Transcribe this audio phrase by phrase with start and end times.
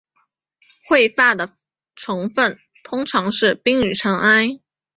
[0.89, 1.53] 彗发的
[1.95, 4.59] 成分通常是冰与尘埃。